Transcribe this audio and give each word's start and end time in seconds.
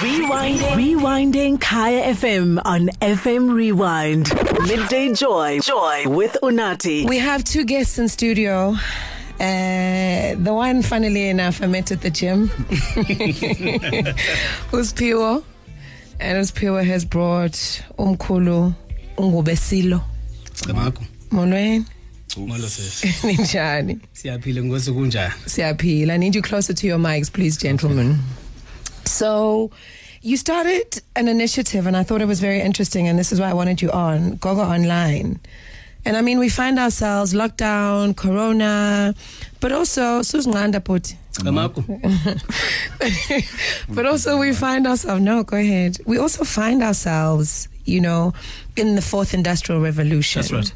Rewinding. 0.00 0.58
Rewinding 0.76 1.60
Kaya 1.60 2.12
FM 2.14 2.60
on 2.64 2.88
FM 3.00 3.54
Rewind. 3.54 4.28
Midday 4.68 5.14
Joy. 5.14 5.58
Joy 5.60 6.04
with 6.06 6.36
Unathi. 6.42 7.08
We 7.08 7.16
have 7.18 7.42
two 7.44 7.64
guests 7.64 7.98
in 7.98 8.08
studio. 8.08 8.74
Uh, 9.40 10.34
the 10.36 10.52
one, 10.52 10.82
funnily 10.82 11.28
enough, 11.30 11.62
I 11.62 11.66
met 11.66 11.90
at 11.92 12.02
the 12.02 12.10
gym. 12.10 12.48
Siphiwo. 14.70 15.42
And 16.20 16.38
Siphiwo 16.46 16.84
has 16.84 17.04
brought 17.06 17.52
Umkulu 17.98 18.74
Ungubesilo. 19.16 20.02
Ngamakho. 20.56 21.04
Molweni. 21.30 21.86
Molo 22.36 22.66
sisi. 22.68 23.06
Ninjani? 23.26 24.00
Siyaphila 24.12 24.62
ngosi 24.62 24.92
kunjani? 24.92 25.32
Siyaphila. 25.46 26.12
I 26.12 26.16
need 26.18 26.34
you 26.34 26.42
closer 26.42 26.74
to 26.74 26.86
your 26.86 26.98
mics, 26.98 27.32
please, 27.32 27.56
gentlemen. 27.56 28.18
So, 29.16 29.70
you 30.20 30.36
started 30.36 31.00
an 31.14 31.26
initiative, 31.26 31.86
and 31.86 31.96
I 31.96 32.02
thought 32.02 32.20
it 32.20 32.26
was 32.26 32.38
very 32.38 32.60
interesting, 32.60 33.08
and 33.08 33.18
this 33.18 33.32
is 33.32 33.40
why 33.40 33.48
I 33.48 33.54
wanted 33.54 33.80
you 33.80 33.90
on 33.90 34.36
Gogo 34.36 34.60
Online. 34.60 35.40
And 36.04 36.18
I 36.18 36.20
mean, 36.20 36.38
we 36.38 36.50
find 36.50 36.78
ourselves 36.78 37.32
lockdown, 37.32 38.14
Corona, 38.14 39.14
but 39.60 39.72
also 39.72 40.20
Susnganda 40.20 40.84
put. 40.84 41.16
Ngamakho. 41.32 41.82
but 43.94 44.04
also 44.04 44.38
we 44.38 44.52
find 44.52 44.86
ourselves. 44.86 45.22
No, 45.22 45.42
go 45.44 45.56
ahead. 45.56 45.96
We 46.04 46.18
also 46.18 46.44
find 46.44 46.82
ourselves, 46.82 47.68
you 47.86 48.02
know, 48.02 48.34
in 48.76 48.96
the 48.96 49.02
fourth 49.02 49.32
industrial 49.32 49.80
revolution. 49.80 50.42
That's 50.42 50.52
right. 50.52 50.72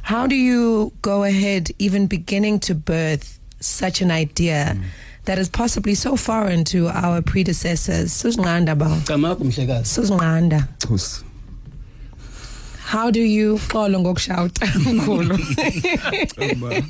How 0.00 0.26
do 0.26 0.36
you 0.36 0.90
go 1.02 1.22
ahead, 1.24 1.70
even 1.78 2.06
beginning 2.06 2.60
to 2.60 2.74
birth 2.74 3.38
such 3.60 4.00
an 4.00 4.10
idea 4.10 4.74
mm. 4.74 4.84
That 5.24 5.38
is 5.38 5.48
possibly 5.48 5.94
so 5.94 6.16
foreign 6.16 6.64
to 6.64 6.88
our 6.88 7.22
predecessors? 7.22 8.12
Susnganda 8.12 8.74
ba. 8.78 8.86
Ngamakho 9.04 9.44
mhlekazi. 9.44 9.86
Susnganda. 9.86 10.68
How 12.84 13.10
do 13.10 13.20
you 13.20 13.56
xolo 13.68 14.00
ngokushouta 14.00 14.66
mkhulu? 14.84 15.38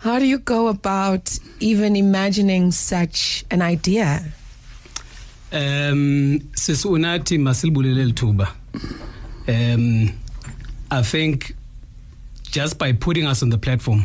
How 0.00 0.18
do 0.18 0.26
you 0.26 0.38
go 0.38 0.68
about 0.68 1.38
even 1.60 1.96
imagining 1.96 2.70
such 2.72 3.44
an 3.50 3.62
idea? 3.62 4.24
Um 5.52 6.40
sisunathi 6.54 7.38
masilibulele 7.38 8.04
lithuba. 8.04 8.48
Um 9.48 10.12
I 10.90 11.02
think 11.02 11.54
just 12.50 12.78
by 12.78 12.92
putting 12.92 13.26
us 13.26 13.42
on 13.42 13.50
the 13.50 13.58
platform 13.58 14.04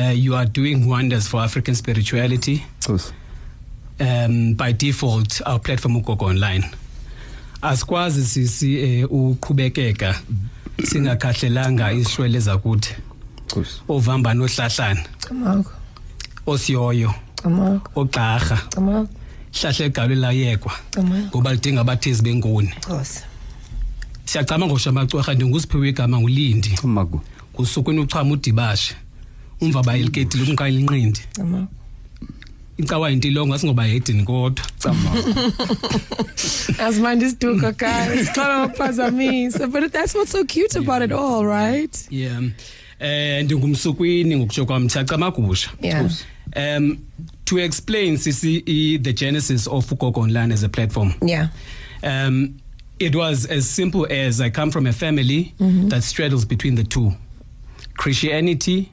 uh, 0.00 0.10
you 0.24 0.34
are 0.36 0.46
doing 0.46 0.86
wonders 0.88 1.28
for 1.28 1.42
African 1.44 1.74
spirituality. 1.74 2.62
Us. 2.88 3.12
um 4.00 4.54
by 4.54 4.72
default 4.72 5.40
our 5.46 5.58
platform 5.60 5.96
ugogo 5.96 6.24
online. 6.26 6.64
Asikwazi 7.62 8.24
sisi 8.26 8.76
eh, 8.78 9.12
uqhubekeka 9.12 10.14
singakhahlelanga 10.84 11.92
isishwele 11.92 12.40
zakuthi. 12.40 12.94
Us. 13.56 13.82
ovamba 13.88 14.34
nohlahlana. 14.34 15.04
Camako, 15.28 15.70
osiyoyo 16.46 17.14
camako, 17.42 18.00
ogqarha 18.00 18.56
camako, 18.70 19.08
hlahla 19.52 19.84
egalwe 19.86 20.14
layekwa. 20.14 20.72
Camako. 20.90 21.28
ngoba 21.38 21.52
lidinga 21.52 21.80
abathezi 21.80 22.22
bengoni 22.22 22.68
Nkosi. 22.78 23.20
siyacama 24.24 24.66
ngoshamacwerha 24.66 25.34
ndingusiphiwe 25.34 25.88
igama 25.88 26.18
ngulindi. 26.20 26.78
Amagu. 26.84 27.20
kusukwini 27.52 28.00
uchama 28.00 28.30
udibashe. 28.32 28.94
Umva 29.60 29.82
bayeliketile 29.82 30.44
umqayile 30.50 30.80
inqindi 30.80 31.20
Camako. 31.32 31.68
icawa 32.78 33.10
yintilongo 33.10 33.54
asingoba 33.54 33.86
yedini 33.86 34.24
kodwa 34.24 34.64
Asimandi 36.78 37.24
isiduko 37.26 37.72
guys. 37.72 38.28
Xolo 38.34 38.58
ngokuphazamisa. 38.58 39.66
But 39.70 39.92
that's 39.92 40.14
what's 40.14 40.32
so 40.32 40.44
cute 40.44 40.76
about 40.76 41.02
it 41.02 41.12
all, 41.12 41.44
right? 41.44 42.06
yeah 42.10 42.40
eh 43.00 43.44
ndingumsukwini 43.44 44.36
ngokutsho 44.36 44.66
kwam 44.66 44.84
ndiyacamagusha 44.84 45.70
Yeah. 45.82 46.10
um 46.56 46.98
to 47.44 47.58
explain 47.58 48.16
sisi 48.16 48.98
the 49.02 49.12
genesis 49.12 49.66
of 49.66 49.92
ugogo 49.92 50.20
online 50.20 50.54
as 50.54 50.62
a 50.64 50.68
platform 50.68 51.12
Yeah. 51.26 51.48
um 52.02 52.54
it 52.98 53.14
was 53.14 53.46
as 53.50 53.64
simple 53.76 54.06
as 54.26 54.40
i 54.40 54.50
come 54.50 54.70
from 54.72 54.86
a 54.86 54.92
family 54.92 55.54
that 55.88 56.02
straddles 56.02 56.46
between 56.46 56.76
the 56.76 56.84
two 56.84 57.12
christianity 57.96 58.88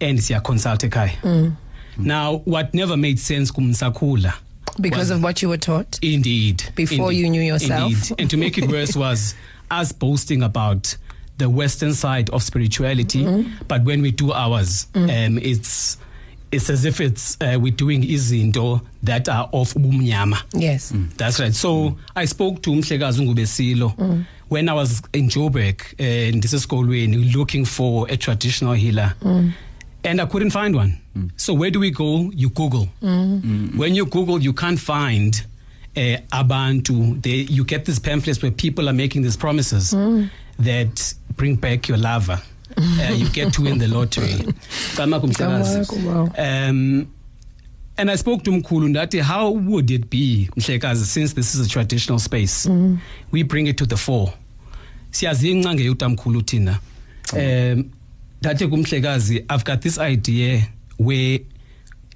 and 0.00 0.18
siya 0.18 0.40
consult 0.42 0.80
ekhaya 0.84 1.52
now 1.96 2.36
what 2.44 2.72
never 2.74 2.96
made 2.96 3.18
sense 3.18 3.50
kumsakhula 3.52 4.32
Because 4.80 5.10
was- 5.10 5.18
of 5.18 5.22
what 5.22 5.42
you 5.42 5.48
were 5.48 5.58
taught. 5.58 5.98
Indeed. 6.00 6.62
Before 6.74 7.12
you 7.12 7.28
knew 7.28 7.42
yourself. 7.42 7.92
Indeed. 7.92 8.14
And 8.20 8.30
to 8.30 8.36
make 8.36 8.56
it 8.56 8.70
worse 8.70 8.96
was 8.96 9.34
us 9.70 9.92
boasting 9.92 10.42
about 10.42 10.96
the 11.38 11.48
Western 11.50 11.92
side 11.92 12.30
of 12.30 12.42
spirituality, 12.42 13.24
Mm-hmm. 13.24 13.64
but 13.68 13.82
when 13.84 14.00
we 14.00 14.10
do 14.12 14.32
ours, 14.32 14.86
Mm. 14.94 15.10
um, 15.26 15.38
it's 15.38 15.98
it's 16.52 16.70
as 16.70 16.84
if 16.84 17.00
it's 17.00 17.36
uh, 17.40 17.58
we're 17.60 17.72
doing 17.76 18.02
izinto 18.02 18.80
that 19.02 19.28
are 19.28 19.48
of 19.52 19.74
ubumnyama. 19.74 20.38
Yes. 20.54 20.92
That's 21.16 21.38
right. 21.40 21.54
So 21.54 21.96
I 22.16 22.24
spoke 22.26 22.62
to 22.62 22.70
Mhlekazi 22.70 23.20
Ngubesilo 23.26 24.24
when 24.48 24.68
I 24.68 24.72
was 24.72 25.02
in 25.12 25.28
Joburg 25.28 25.82
uh, 26.00 26.58
school 26.58 26.84
looking 26.84 27.64
for 27.66 28.06
a 28.08 28.16
traditional 28.16 28.72
healer. 28.74 29.14
And 30.04 30.20
I 30.20 30.26
couldn't 30.26 30.50
find 30.50 30.74
one. 30.74 30.98
So 31.36 31.52
where 31.54 31.70
do 31.70 31.78
we 31.80 31.90
go? 31.90 32.30
You 32.34 32.48
Google. 32.50 32.86
When 33.00 33.94
you 33.94 34.06
Google, 34.06 34.40
you 34.40 34.52
can't 34.52 34.78
find 34.80 35.34
uh, 35.96 36.16
Abantu. 36.32 37.20
They, 37.22 37.30
you 37.52 37.64
get 37.64 37.84
these 37.84 37.98
pamphlets 37.98 38.40
where 38.42 38.50
people 38.50 38.88
are 38.88 38.92
making 38.94 39.22
these 39.22 39.36
promises 39.36 39.90
that 40.58 41.14
bring 41.36 41.56
back 41.56 41.88
your 41.88 41.98
lover. 41.98 42.40
Uh, 42.78 43.12
you 43.14 43.28
get 43.30 43.52
to 43.54 43.62
win 43.62 43.78
the 43.78 43.88
lottery. 43.88 44.32
Cama 44.94 45.20
kumhlekazi. 45.20 46.06
Wow. 46.06 46.28
Um, 46.38 47.12
and 47.98 48.10
I 48.10 48.16
spoke 48.16 48.42
to 48.44 48.50
Mkulu 48.50 48.88
Ndati, 48.88 49.20
how 49.20 49.50
would 49.50 49.90
it 49.90 50.08
be, 50.08 50.48
Mhlekazi, 50.56 51.04
since 51.04 51.34
this 51.34 51.54
is 51.54 51.66
a 51.66 51.68
traditional 51.68 52.18
space? 52.18 52.66
We 53.30 53.42
bring 53.42 53.66
it 53.66 53.76
to 53.78 53.86
the 53.86 53.96
fore. 53.96 54.32
Siyazi 55.10 55.50
incange 55.50 55.90
utamkhulu 55.90 56.42
thina. 56.42 56.78
Um, 57.32 57.90
Dati 58.42 58.66
kumhlekazi, 58.66 59.44
I've 59.50 59.64
got 59.64 59.82
this 59.82 59.98
idea 59.98 60.62
where 60.96 61.40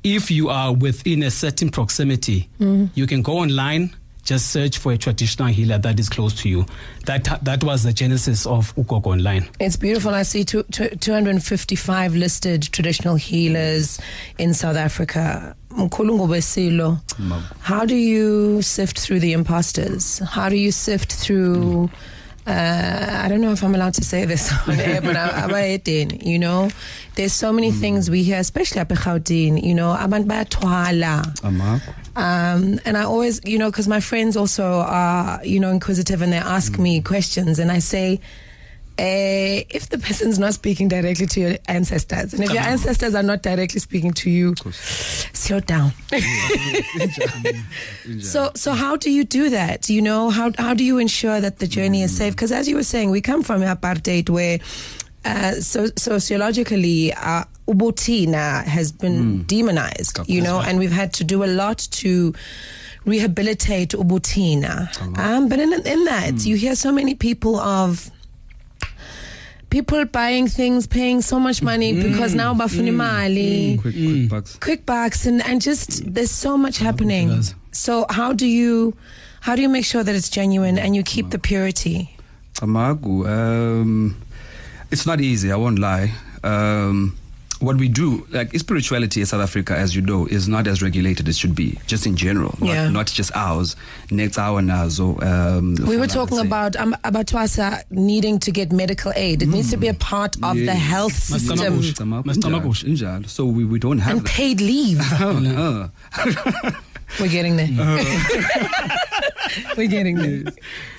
if 0.03 0.31
you 0.31 0.49
are 0.49 0.73
within 0.73 1.23
a 1.23 1.31
certain 1.31 1.71
proximity, 1.71 2.49
mm-hmm. 2.59 2.87
you 2.95 3.07
can 3.07 3.21
go 3.23 3.39
online, 3.39 3.95
just 4.23 4.51
search 4.51 4.79
for 4.79 4.93
a 4.93 4.97
traditional 4.97 5.49
healer 5.49 5.77
that 5.77 6.01
is 6.01 6.09
close 6.09 6.33
to 6.41 6.49
you. 6.49 6.65
That 7.05 7.41
that 7.43 7.63
was 7.63 7.83
the 7.83 7.93
genesis 7.93 8.47
of 8.47 8.75
Ugogo 8.75 9.09
Online. 9.09 9.47
It's 9.61 9.77
beautiful. 9.77 10.15
I 10.15 10.23
see 10.23 10.45
two, 10.45 10.63
two, 10.65 10.89
255 10.89 12.15
listed 12.17 12.63
traditional 12.73 13.17
healers 13.17 14.01
in 14.39 14.55
South 14.55 14.77
Africa. 14.77 15.55
Mkhulu 15.71 16.19
Ngubesilo, 16.19 17.01
how 17.61 17.85
do 17.85 17.97
you 17.97 18.63
sift 18.63 18.99
through 18.99 19.21
the 19.21 19.33
imposters? 19.33 20.21
How 20.21 20.49
do 20.49 20.57
you 20.57 20.73
sift 20.73 21.13
through? 21.13 21.91
Uh, 22.47 23.21
I 23.25 23.29
don't 23.29 23.41
know 23.41 23.53
if 23.53 23.63
I'm 23.65 23.75
allowed 23.75 23.95
to 23.95 24.05
say 24.05 24.27
this 24.27 24.53
on 24.69 24.79
air, 24.79 25.01
but 25.03 25.17
abayedeni, 25.17 26.25
you 26.27 26.39
know, 26.39 26.71
there's 27.15 27.33
so 27.33 27.53
many 27.53 27.71
things 27.71 28.11
we 28.11 28.23
hear, 28.23 28.39
especially 28.39 28.81
up 28.81 28.91
in 28.91 29.57
you 29.57 29.75
know, 29.75 29.97
abantu 29.99 30.27
bayatwala. 30.27 31.45
Um, 32.17 32.81
and 32.85 32.97
I 32.97 33.05
always, 33.05 33.41
you 33.45 33.59
know, 33.59 33.71
because 33.71 33.89
my 33.89 34.01
friends 34.01 34.37
also 34.37 34.65
are, 34.65 35.45
you 35.45 35.59
know, 35.59 35.71
inquisitive 35.71 36.21
and 36.23 36.33
they 36.33 36.37
ask 36.39 36.79
me 36.79 37.01
questions, 37.01 37.59
and 37.59 37.73
I 37.73 37.79
say, 37.79 38.21
eh, 38.99 39.65
if 39.71 39.89
the 39.89 39.99
person's 39.99 40.39
not 40.39 40.55
speaking 40.55 40.89
directly 40.89 41.27
to 41.27 41.41
your 41.41 41.57
ancestors, 41.69 42.35
and 42.35 42.45
if 42.45 42.53
your 42.53 42.63
ancestors 42.63 43.15
are 43.15 43.23
not 43.23 43.43
directly 43.43 43.81
speaking 43.81 44.13
to 44.13 44.31
you, 44.31 44.55
slow 44.73 45.61
down. 45.61 45.93
so, 48.21 48.51
so 48.55 48.73
how 48.73 48.97
do 48.97 49.11
you 49.11 49.25
do 49.25 49.51
that? 49.51 49.89
You 49.89 50.03
know, 50.03 50.31
how 50.31 50.53
how 50.59 50.75
do 50.75 50.85
you 50.85 50.99
ensure 50.99 51.41
that 51.41 51.59
the 51.59 51.67
journey 51.67 52.03
is 52.03 52.17
safe? 52.17 52.35
Because 52.35 52.53
as 52.53 52.69
you 52.69 52.77
were 52.77 52.85
saying, 52.85 53.11
we 53.11 53.21
come 53.21 53.43
from 53.43 53.63
apartheid 53.63 54.29
where. 54.31 54.59
Uh, 55.27 55.53
so 55.53 55.87
sociologically, 55.97 57.11
uh, 57.15 57.45
Ubutina 57.67 58.63
has 58.65 58.93
been 58.93 59.43
demonized, 59.45 60.19
you 60.29 60.43
know, 60.43 60.61
and 60.61 60.79
we've 60.79 60.93
had 60.93 61.15
to 61.15 61.25
do 61.25 61.43
a 61.43 61.47
lot 61.47 61.79
to 61.93 62.35
rehabilitate 63.07 63.91
Ubutina. 63.91 65.19
Um, 65.19 65.49
but 65.49 65.59
in, 65.61 65.73
in 65.73 66.05
that, 66.05 66.45
you 66.45 66.57
hear 66.57 66.77
so 66.77 66.93
many 66.93 67.15
people 67.15 67.57
of 67.57 68.11
people 69.75 70.05
buying 70.05 70.47
things, 70.47 70.87
paying 70.87 71.21
so 71.21 71.41
much 71.41 71.61
money 71.61 71.93
mm-hmm. 71.93 72.13
because 72.13 72.33
now 72.33 72.55
mm-hmm. 72.55 72.63
bafuna 72.63 72.91
imali 72.95 73.75
mm-hmm. 73.75 73.83
Quick, 73.83 73.95
quick 73.95 74.15
mm. 74.15 74.29
bucks. 74.29 74.57
quick 74.67 74.87
bucks 74.87 75.27
and, 75.27 75.45
and 75.45 75.61
just 75.61 75.91
mm. 75.91 76.15
there's 76.15 76.31
so 76.31 76.57
much 76.57 76.79
happening 76.79 77.43
so 77.73 78.07
how 78.09 78.33
do 78.33 78.47
you 78.47 78.95
how 79.41 79.57
do 79.57 79.63
you 79.63 79.69
make 79.69 79.85
sure 79.85 80.05
that 80.05 80.15
it's 80.15 80.31
genuine 80.31 80.79
and 80.79 80.95
you 80.95 81.03
keep 81.03 81.31
the 81.31 81.41
purity 81.41 82.15
Amagu. 82.61 83.27
Um, 83.27 84.17
it's 84.91 85.07
not 85.07 85.21
easy. 85.21 85.51
I 85.51 85.57
won't 85.57 85.81
lie. 85.81 86.13
Um, 86.45 87.19
what 87.65 87.77
we 87.77 87.89
do, 87.89 88.27
like 88.31 88.53
spirituality 88.59 89.21
in 89.21 89.27
South 89.27 89.41
Africa, 89.43 89.77
as 89.77 89.95
you 89.97 90.03
know, 90.03 90.27
is 90.27 90.49
not 90.49 90.67
as 90.67 90.83
regulated 90.83 91.29
as 91.29 91.37
it 91.37 91.39
should 91.39 91.55
be, 91.55 91.79
just 91.87 92.07
in 92.07 92.17
general, 92.17 92.55
not, 92.61 92.69
Yeah. 92.69 92.89
not 92.91 93.07
just 93.07 93.31
ours. 93.35 93.77
Next 94.11 94.39
hour 94.39 94.61
nazo. 94.63 95.23
Um, 95.23 95.77
We 95.87 95.97
were 95.97 96.07
talking 96.07 96.39
another 96.39 96.47
about 96.47 96.77
um, 96.77 96.95
abatwasa 97.05 97.83
needing 97.91 98.39
to 98.41 98.51
get 98.51 98.73
medical 98.73 99.13
aid. 99.17 99.43
It 99.43 99.49
needs 99.49 99.71
to 99.71 99.77
be 99.77 99.89
a 99.89 99.95
part 99.95 100.37
of 100.43 100.57
the 100.57 100.75
health 100.75 101.13
system 101.15 101.59
kusho. 101.59 101.93
Injalo, 101.93 102.25
Masicama 102.25 102.35
injalo, 102.35 102.63
kusho. 102.63 102.85
injalo. 102.89 103.29
So 103.29 103.45
we, 103.47 103.65
we 103.65 103.79
don't 103.79 103.99
have 103.99 104.17
and 104.19 104.27
that. 104.27 104.31
paid 104.31 104.61
leave. 104.61 105.01
Uh, 105.21 105.89
We're 107.21 107.29
getting 107.29 107.57
there. 107.57 107.69
We're 109.77 109.89
getting 109.89 110.17
there. 110.17 110.53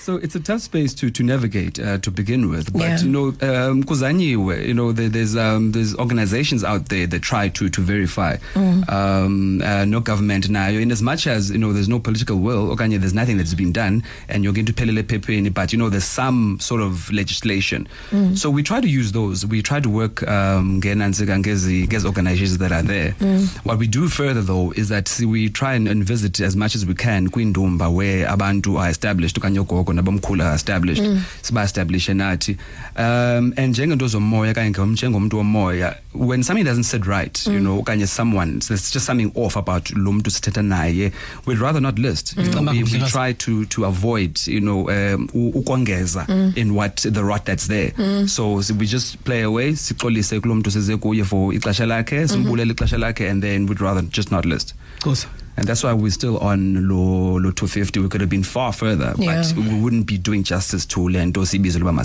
So 0.05 0.17
it's 0.17 0.35
a 0.35 0.39
tough 0.39 0.61
space 0.61 0.93
to 0.95 1.09
to 1.09 1.23
navigate 1.23 1.79
uh, 1.79 1.97
to 1.97 2.11
begin 2.11 2.47
with. 2.51 2.71
But 2.71 2.81
Yeah. 2.81 2.99
you 3.01 3.09
know, 3.09 3.27
um, 3.41 3.83
kuzanyiwe, 3.83 4.67
you 4.67 4.75
know, 4.75 4.91
there, 4.91 5.09
there's 5.09 5.35
um, 5.35 5.71
there's 5.71 5.95
organizations 5.95 6.63
out 6.63 6.89
there 6.89 7.07
that 7.07 7.23
try 7.23 7.49
to 7.49 7.69
to 7.69 7.81
verify. 7.81 8.37
Mm. 8.53 8.87
Um, 8.87 9.61
uh, 9.63 9.83
no 9.85 9.99
government 10.01 10.47
now, 10.47 10.67
in 10.67 10.91
as 10.91 11.01
much 11.01 11.25
as 11.25 11.49
you 11.49 11.57
know, 11.57 11.73
there's 11.73 11.89
no 11.89 11.97
political 11.99 12.37
will. 12.37 12.69
Okanye, 12.75 12.99
there's 12.99 13.15
nothing 13.15 13.37
that's 13.37 13.55
been 13.55 13.71
done, 13.71 14.03
and 14.29 14.43
you're 14.43 14.53
going 14.53 14.67
to 14.67 14.73
pelele 14.73 15.01
pepeni. 15.01 15.51
But 15.51 15.73
you 15.73 15.79
know, 15.79 15.89
there's 15.89 16.03
some 16.05 16.59
sort 16.59 16.81
of 16.81 17.11
legislation. 17.11 17.87
Mm. 18.11 18.37
So 18.37 18.51
we 18.51 18.61
try 18.61 18.81
to 18.81 18.87
use 18.87 19.11
those. 19.11 19.43
We 19.47 19.63
try 19.63 19.79
to 19.79 19.89
work 19.89 20.21
um, 20.27 20.79
ngenansika 20.81 21.39
ngezi 21.39 21.87
ngezi 21.87 22.05
organizations 22.05 22.59
that 22.59 22.71
are 22.71 22.83
there. 22.83 23.15
Mm. 23.19 23.47
What 23.65 23.79
we 23.79 23.87
do 23.87 24.07
further 24.07 24.43
though 24.43 24.71
is 24.75 24.89
that 24.89 25.07
see, 25.07 25.25
we 25.25 25.49
try 25.49 25.73
and, 25.73 25.87
and 25.87 26.03
visit 26.03 26.39
as 26.41 26.55
much 26.55 26.75
as 26.75 26.85
we 26.85 26.93
can 26.93 27.27
kwindumba 27.29 27.89
where 27.91 28.27
abantu 28.29 28.77
are 28.77 28.91
established 28.91 29.39
okanye 30.01 30.15
ogogo 30.15 30.35
nabomkhulu 30.35 30.43
are 30.43 30.55
established 30.55 31.03
mm. 31.03 31.21
siba 31.41 31.63
establish 31.63 32.09
nathi 32.09 32.57
um 32.97 33.53
and 33.57 33.69
njengento 33.69 34.07
zomoya 34.07 34.53
kanye 34.53 34.69
ngom- 34.71 34.91
njengomuntu 34.91 35.37
womoya 35.37 35.95
when 36.13 36.43
something 36.43 36.63
doesn't 36.63 36.83
sit 36.83 37.05
right 37.05 37.45
you 37.47 37.53
mm. 37.53 37.59
know 37.59 37.79
okanye 37.79 38.07
someone 38.07 38.59
there's 38.59 38.93
just 38.93 39.05
something 39.05 39.31
off 39.35 39.57
about 39.57 39.89
lo 39.91 40.11
muntu 40.11 40.31
sithetha 40.31 40.61
naye 40.61 41.11
we'd 41.45 41.59
rather 41.59 41.81
not 41.81 41.99
list. 41.99 42.35
You 42.37 42.43
know, 42.43 42.53
Cama 42.53 42.71
we, 42.71 42.83
we 42.83 42.99
try 43.11 43.33
to 43.33 43.65
to 43.65 43.85
avoid 43.85 44.39
you 44.47 44.59
know 44.61 44.89
um 44.89 45.27
u- 45.33 45.51
ukongeza 45.55 46.25
mm. 46.29 46.53
in 46.55 46.71
what 46.75 46.95
the 47.01 47.21
rot 47.23 47.45
that's 47.45 47.67
there. 47.67 47.91
So 48.27 48.59
s- 48.59 48.71
we 48.71 48.85
just 48.85 49.17
play 49.23 49.41
away 49.43 49.73
sixolise 49.75 50.39
kulo 50.39 50.55
muntu 50.55 50.71
size 50.71 50.97
kuye 50.97 51.23
for 51.25 51.53
ixesha 51.53 51.85
lakhe 51.85 52.27
simbulele 52.27 52.63
mm-hmm. 52.63 52.71
ixesha 52.71 52.97
lakhe 52.97 53.29
and 53.29 53.41
then 53.43 53.65
we'd 53.67 53.81
rather 53.81 54.01
just 54.03 54.31
not 54.31 54.45
list. 54.45 54.73
Kosi. 55.01 55.27
And 55.57 55.65
that's 55.67 55.83
why 55.83 55.93
we're 55.93 56.11
still 56.11 56.37
on 56.39 56.87
low 56.89 57.37
low 57.37 57.51
250 57.51 57.99
we 57.99 58.09
could 58.09 58.21
have 58.21 58.29
been 58.29 58.43
far 58.43 58.73
further 58.73 59.13
Yeah. 59.17 59.43
but 59.55 59.63
we 59.65 59.79
wouldn't 59.79 60.05
be 60.05 60.17
doing 60.17 60.43
justice 60.43 60.85
to 60.87 60.99
lento 61.07 61.41
sibizo 61.41 61.79
loba 61.79 61.95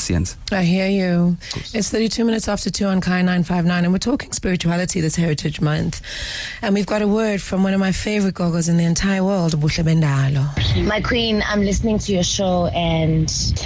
I 0.52 0.62
hear 0.64 0.88
you. 0.88 1.37
It's 1.75 1.91
32 1.91 2.25
minutes 2.25 2.49
after 2.49 2.70
2 2.70 2.87
on 2.87 3.00
Kaya 3.00 3.23
959, 3.23 3.85
and 3.85 3.93
we're 3.93 3.99
talking 3.99 4.32
spirituality 4.32 5.00
this 5.00 5.17
Heritage 5.17 5.61
Month. 5.61 6.00
And 6.62 6.75
we've 6.75 6.87
got 6.87 7.02
a 7.02 7.08
word 7.08 7.43
from 7.43 7.62
one 7.62 7.75
of 7.75 7.81
my 7.81 7.93
favorite 7.93 8.35
gogos 8.35 8.69
in 8.69 8.76
the 8.76 8.85
entire 8.85 9.23
world, 9.25 9.52
Buhle 9.61 9.85
Bendalo. 9.85 10.87
My 10.87 11.00
queen, 11.00 11.43
I'm 11.47 11.61
listening 11.61 11.99
to 12.00 12.12
your 12.12 12.23
show, 12.23 12.67
and 12.69 13.25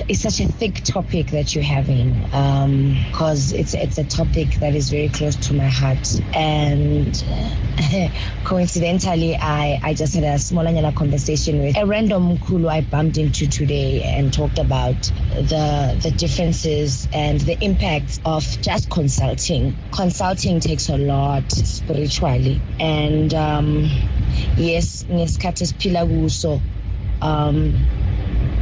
it's 0.08 0.20
such 0.20 0.40
a 0.40 0.48
thick 0.48 0.82
topic 0.84 1.28
that 1.28 1.54
you're 1.54 1.64
having 1.64 2.14
um, 2.32 2.96
because 3.10 3.52
it's 3.52 3.74
it's 3.74 3.98
a 3.98 4.04
topic 4.04 4.48
that 4.60 4.74
is 4.74 4.90
very 4.90 5.08
close 5.08 5.36
to 5.36 5.54
my 5.54 5.68
heart. 5.68 6.20
And 6.34 7.22
coincidentally, 8.44 9.36
I 9.36 9.73
I 9.82 9.94
just 9.94 10.14
had 10.14 10.24
a 10.24 10.38
small 10.38 10.64
anyala 10.64 10.94
conversation 10.94 11.60
with 11.60 11.76
a 11.76 11.86
random 11.86 12.38
kulu 12.38 12.68
I 12.68 12.82
bumped 12.82 13.16
into 13.18 13.46
today 13.48 14.02
and 14.02 14.32
talked 14.32 14.58
about 14.58 15.00
the 15.34 15.98
the 16.02 16.10
differences 16.12 17.08
and 17.12 17.40
the 17.40 17.56
impact 17.64 18.20
of 18.24 18.44
just 18.62 18.90
consulting. 18.90 19.74
Consulting 19.92 20.60
takes 20.60 20.88
a 20.88 20.98
lot 20.98 21.50
spiritually, 21.52 22.60
and 22.80 23.34
um, 23.34 23.88
yes, 24.56 25.04
ngesikhathi 25.04 25.64
esiphila 25.64 26.06
kuso 26.06 26.60
um 27.22 27.74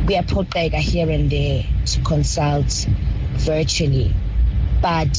kuyaphoqeka 0.07 0.79
here 0.79 1.11
and 1.11 1.31
there 1.31 1.65
to 1.87 2.01
consult 2.03 2.87
virtually. 3.39 4.15
But 4.83 5.19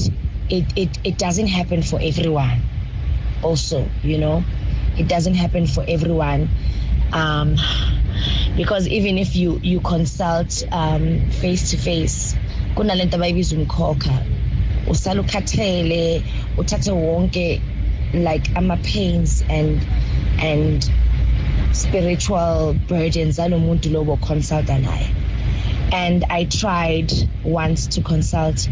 it, 0.49 0.65
it 0.77 0.99
it 1.03 1.17
doesn't 1.17 1.47
happen 1.47 1.83
for 1.83 1.99
everyone 2.01 2.61
also 3.43 3.89
you 4.03 4.17
know 4.17 4.43
it 4.97 5.07
doesn't 5.07 5.35
happen 5.35 5.67
for 5.67 5.83
everyone. 5.87 6.49
Um 7.13 7.55
because 8.55 8.87
even 8.87 9.17
if 9.17 9.35
you 9.35 9.59
you 9.63 9.81
consult 9.81 10.63
um 10.71 11.19
face 11.41 11.69
to 11.71 11.77
face 11.77 12.35
kunalento 12.75 13.13
abayibiza 13.17 13.55
umkhokha. 13.57 14.25
Usala 14.87 15.21
ukhathele 15.21 16.23
uthathe 16.57 16.91
wonke 16.91 17.61
like 18.13 18.49
ama 18.55 18.77
pains 18.77 19.43
and 19.49 19.85
and 20.39 20.89
spiritual 21.71 22.73
burdens 22.87 23.39
alo 23.39 23.57
muntu 23.59 23.91
lobo 23.91 24.17
consulta 24.17 24.77
naye. 24.79 25.13
And 25.91 26.23
i 26.29 26.45
tried 26.45 27.11
once 27.43 27.87
to 27.87 28.01
consult 28.01 28.67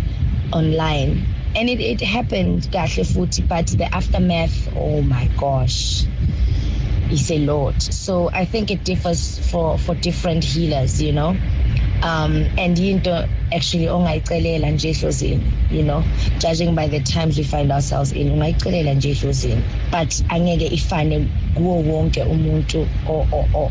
online 0.53 1.25
and 1.55 1.69
it, 1.69 1.79
it 1.79 2.01
happened 2.01 2.67
kahle 2.71 3.03
futhi 3.03 3.47
but 3.47 3.67
the 3.67 3.87
aftermath 3.95 4.67
oh 4.75 5.01
my 5.01 5.27
gosh 5.37 6.05
is 7.11 7.29
a 7.29 7.39
lot. 7.39 7.81
So 7.81 8.29
i 8.33 8.45
think 8.45 8.71
it 8.71 8.83
differs 8.83 9.39
for 9.51 9.77
for 9.77 9.95
different 9.95 10.43
healers 10.43 11.01
you 11.01 11.11
know 11.13 11.35
um 12.03 12.45
and 12.57 12.77
into 12.79 13.27
actually 13.51 13.87
ongayicelela 13.87 14.71
nje 14.71 14.89
ehlozini 14.89 15.43
you 15.71 15.83
know. 15.83 16.03
Judging 16.39 16.75
by 16.75 16.87
the 16.87 16.99
times 16.99 17.37
we 17.37 17.43
find 17.43 17.71
ourselves 17.71 18.11
in 18.11 18.29
ungayicelela 18.29 18.93
nje 18.93 19.09
ehlozini. 19.11 19.63
But 19.91 20.09
angeke 20.29 20.67
ifane 20.73 21.27
kuwo 21.55 21.83
wonke 21.83 22.23
umuntu 22.23 22.87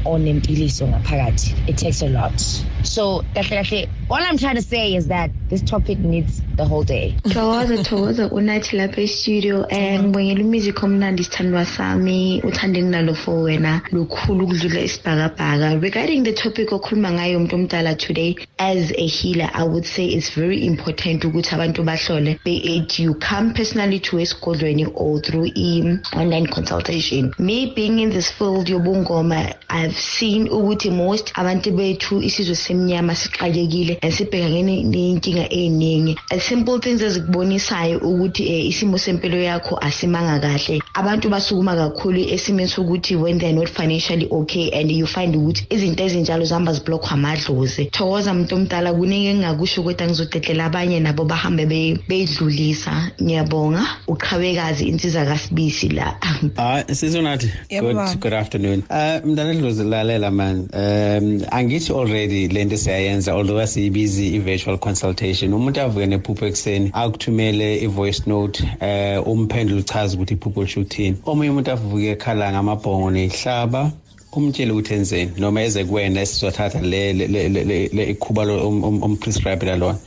onempiliso 0.04 0.88
ngaphakathi. 0.88 1.54
It 1.66 1.76
takes 1.76 2.02
a 2.02 2.08
lot. 2.08 2.40
So 2.82 3.22
kahle 3.34 3.56
kahle 3.56 3.88
all 4.10 4.18
i'm 4.22 4.38
trying 4.38 4.56
to 4.56 4.62
say 4.62 4.94
is 4.94 5.06
that 5.08 5.30
this 5.48 5.62
topic 5.62 5.98
needs 5.98 6.42
the 6.56 6.64
whole 6.64 6.82
day. 6.82 7.16
Thokoza 7.24 7.84
thokoza 7.84 8.30
unathi 8.30 8.76
lapha 8.76 9.02
estudio 9.02 9.66
um 9.70 10.10
ngibongela 10.10 10.44
umusic 10.44 10.82
omnandi 10.82 11.24
sithandwa 11.24 11.64
sami 11.66 12.42
uthande 12.42 12.82
nginalo 12.82 13.14
for 13.16 13.44
wena. 13.44 13.82
Lukhulu 13.92 14.44
ukudlula 14.44 14.80
isibhakabhaka. 14.80 15.80
Regarding 15.82 16.22
the 16.22 16.32
topic 16.32 16.68
okhuluma 16.68 17.10
ngayo 17.12 17.38
umuntu 17.38 17.54
omdala 17.54 17.94
today 17.98 18.19
as 18.58 18.92
a 18.92 19.06
healer 19.06 19.50
i 19.54 19.64
would 19.64 19.84
say 19.84 20.06
it's 20.06 20.30
very 20.34 20.58
important 20.66 21.24
ukuthi 21.24 21.54
abantu 21.54 21.82
bahlole 21.82 22.38
be 22.44 22.56
it 22.76 22.98
you 22.98 23.14
come 23.14 23.52
personally 23.52 24.00
to 24.00 24.18
esigodlweni 24.18 24.86
or 24.94 25.20
through 25.20 25.46
i-online 25.56 26.46
consultation. 26.46 27.32
Me 27.38 27.72
being 27.74 27.98
in 27.98 28.10
this 28.10 28.30
field 28.30 28.68
yobungoma 28.68 29.54
i've 29.68 29.98
seen 29.98 30.48
ukuthi 30.48 30.90
most 30.90 31.32
abantu 31.34 31.70
bethu 31.72 32.22
isizwe 32.22 32.54
semnyama 32.54 33.14
sixakekile 33.14 33.98
and 34.02 34.12
sibhekane 34.12 34.84
neyinkinga 34.84 35.46
ey'ningi 35.50 36.16
A 36.30 36.40
simple 36.40 36.78
things 36.78 37.02
ezikubonisayo 37.02 37.98
ukuthi 37.98 38.42
um 38.46 38.68
isimo 38.70 38.98
sempilo 38.98 39.36
yakho 39.36 39.78
asimanga 39.80 40.40
kahle. 40.40 40.82
Abantu 40.94 41.28
basukuma 41.28 41.74
kakhulu 41.76 42.20
esimeni 42.34 42.68
sokuthi 42.68 43.16
when 43.16 43.38
they're 43.38 43.52
not 43.52 43.68
financially 43.68 44.28
okay 44.30 44.70
and 44.70 44.90
you 44.90 45.06
find 45.06 45.34
ukuthi 45.36 45.66
izinto 45.70 46.04
ezinjalo 46.04 46.44
zihamba 46.44 46.72
ziblokhwa 46.72 47.10
amadlozi 47.10 47.84
thokoza 48.10 48.34
muntu 48.34 48.54
omdala 48.56 48.92
kuningi 48.92 49.26
engingakusho 49.30 49.82
kodwa 49.82 50.06
ngizodedlela 50.06 50.64
abanye 50.64 51.00
nabo 51.00 51.24
bahambe 51.24 51.66
be- 51.66 51.98
beyidlulisa. 52.08 53.12
Ngiyabonga. 53.22 53.82
Uqhawekazi 54.08 54.88
insiza 54.88 55.24
kasibisi 55.24 55.88
la. 55.88 56.16
Hayi 56.56 56.94
sizonathi 56.94 57.50
Yebo, 57.70 57.86
good, 57.86 57.96
baba. 57.96 58.14
good 58.16 58.32
afternoon. 58.32 58.82
Uh 58.90 59.24
mntana 59.24 59.54
dlozi 59.54 59.84
lalela 59.84 60.30
man. 60.30 60.68
Um 60.72 61.42
angithi 61.52 61.92
already 61.92 62.48
lento 62.48 62.76
siyayenza 62.76 63.32
although 63.32 63.60
asiyibizi 63.60 64.34
i-virtual 64.34 64.78
consultation 64.78 65.52
umuntu 65.54 65.80
avuke 65.80 66.06
nephupho 66.06 66.46
ekuseni 66.46 66.90
akuthumele 66.92 67.78
i-voice 67.84 68.22
note 68.26 68.62
uh 68.82 69.28
umphendule 69.28 69.80
uchaze 69.80 70.16
ukuthi 70.16 70.34
iphupho 70.34 70.62
lisho 70.62 70.80
ukuthini 70.80 71.16
omunye 71.26 71.50
umuntu 71.50 71.70
avuke 71.70 72.10
ekhala 72.10 72.52
ngamabhongo 72.52 73.10
neyihlaba 73.10 73.92
umtshele 74.32 74.72
ukuthi 74.72 74.94
enzeni 74.94 75.32
noma 75.38 75.62
eze 75.62 75.84
kuwena 75.84 76.20
esizothatha 76.22 76.80
le 76.80 77.12
le- 77.12 77.26
le- 77.28 77.48
le- 77.48 77.64
le- 77.64 77.88
le 77.92 78.04
ikhuba 78.10 78.44
lo 78.44 78.68
um- 78.68 78.84
um- 78.84 79.02
umprescribela 79.02 79.76
lona. 79.76 79.98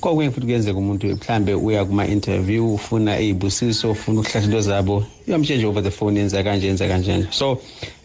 Kokunye 0.00 0.30
futhi 0.30 0.46
kuyenzeka 0.46 0.78
umuntu 0.78 1.06
mhlambe 1.06 1.54
uya 1.54 1.84
kuma-interview 1.84 2.74
ufuna 2.74 3.20
iy'busiso 3.20 3.90
ufuna 3.90 4.20
ukuhlahla 4.20 4.46
into 4.46 4.60
zabo 4.60 5.04
uyamtshenje 5.28 5.66
over 5.66 5.82
the 5.82 5.90
phone 5.90 6.18
yenza 6.20 6.42
kanje 6.42 6.66
yenza 6.66 6.88
kanjena 6.88 7.26
so 7.32 7.58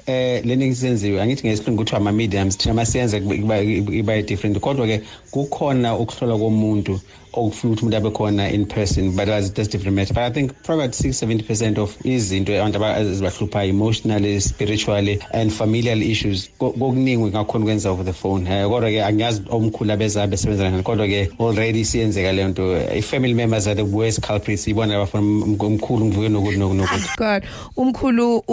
eh 0.07 0.45
lento 0.45 0.65
ngisenziwe 0.65 1.21
angithi 1.21 1.47
ngesilungu 1.47 1.77
kuthiwa 1.83 1.97
ama 2.01 2.11
mediums 2.11 2.57
thina 2.57 2.73
masiyenza 2.73 3.17
iba 3.17 4.21
different. 4.21 4.59
Kodwa 4.59 4.87
ke 4.87 5.01
kukhona 5.31 5.97
ukuhlola 5.97 6.37
komuntu 6.37 6.99
okufuna 7.37 7.73
ukuthi 7.73 7.85
umuntu 7.85 7.97
abe 7.97 8.09
khona 8.11 8.49
in 8.53 8.65
person 8.65 9.11
but 9.11 9.25
that's 9.25 9.67
different 9.67 9.93
matter. 9.95 10.13
But 10.13 10.23
i 10.23 10.29
think 10.29 10.53
probably 10.63 10.87
6 10.87 11.21
70% 11.21 11.77
of 11.77 11.97
izinto 12.05 12.53
abantu 12.53 12.77
abazibahlupha 12.77 13.65
emotionally 13.65 14.39
spiritually 14.39 15.19
and 15.33 15.51
familial 15.51 16.01
issues 16.01 16.49
ko- 16.57 16.71
kokuningi 16.71 17.17
ngakhona 17.31 17.65
ukwenza 17.65 17.89
over 17.91 18.05
the 18.05 18.13
phone. 18.13 18.47
Eh 18.47 18.67
kodwa 18.69 18.89
ke 18.89 19.03
angiyazi 19.03 19.41
omkhulu 19.49 19.91
abeza 19.91 20.27
besebenza 20.27 20.63
kanjani 20.63 20.83
kodwa 20.83 21.07
ke 21.07 21.29
already 21.39 21.83
siyenzeka 21.85 22.31
leyo 22.31 22.47
nto. 22.47 22.77
I-family 22.95 23.33
members 23.33 23.67
are 23.67 23.75
the 23.75 23.83
worst 23.95 24.21
culprits. 24.21 24.67
Ibona 24.67 24.95
abafuna 24.95 25.45
umkhulu 25.59 26.05
ngivuke 26.05 26.29
nokuthi 26.29 26.57
nokuthi 26.57 26.77
nokuthi. 26.77 27.09
God. 27.17 27.43
Umkhulu 27.77 28.43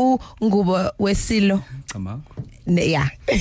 ungubo 0.40 0.90
wesilo 0.98 1.41
Yeah. 2.64 3.08
I 3.28 3.34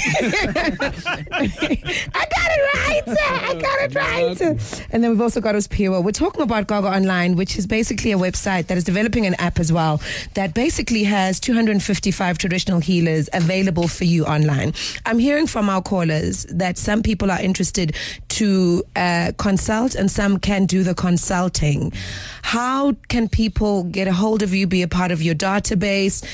got 2.29 2.49
it 2.51 2.61
right. 2.73 3.03
I 3.07 3.53
got 3.53 3.81
it 3.81 3.95
right. 3.95 4.87
And 4.91 5.03
then 5.03 5.11
we've 5.11 5.21
also 5.21 5.39
got 5.39 5.53
Uspiwa. 5.53 6.03
We're 6.03 6.11
talking 6.11 6.41
about 6.41 6.65
Gogo 6.67 6.87
Online, 6.87 7.35
which 7.35 7.57
is 7.57 7.67
basically 7.67 8.11
a 8.11 8.17
website 8.17 8.65
that 8.67 8.77
is 8.77 8.83
developing 8.83 9.27
an 9.27 9.35
app 9.35 9.59
as 9.59 9.71
well 9.71 10.01
that 10.33 10.55
basically 10.55 11.03
has 11.03 11.39
255 11.39 12.37
traditional 12.39 12.79
healers 12.79 13.29
available 13.33 13.87
for 13.87 14.05
you 14.05 14.25
online. 14.25 14.73
I'm 15.05 15.19
hearing 15.19 15.45
from 15.45 15.69
our 15.69 15.83
callers 15.83 16.45
that 16.45 16.79
some 16.79 17.03
people 17.03 17.29
are 17.29 17.41
interested 17.41 17.95
to 18.29 18.83
uh, 18.95 19.33
consult 19.37 19.93
and 19.93 20.09
some 20.09 20.39
can 20.39 20.65
do 20.65 20.83
the 20.83 20.95
consulting. 20.95 21.93
How 22.41 22.93
can 23.07 23.29
people 23.29 23.83
get 23.83 24.07
a 24.07 24.13
hold 24.13 24.41
of 24.41 24.53
you, 24.53 24.65
be 24.65 24.81
a 24.81 24.87
part 24.87 25.11
of 25.11 25.21
your 25.21 25.35
database? 25.35 26.25